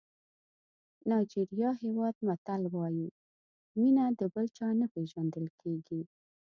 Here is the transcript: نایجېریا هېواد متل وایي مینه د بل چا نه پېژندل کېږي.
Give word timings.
نایجېریا 1.09 1.69
هېواد 1.83 2.15
متل 2.27 2.61
وایي 2.73 3.07
مینه 3.79 4.05
د 4.19 4.21
بل 4.33 4.45
چا 4.57 4.67
نه 4.79 4.87
پېژندل 4.93 5.45
کېږي. 5.61 6.01